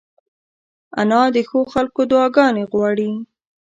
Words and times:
انا 0.99 1.21
د 1.35 1.37
ښو 1.49 1.59
خلکو 1.73 2.01
دعاګانې 2.11 2.63
غواړي 2.71 3.11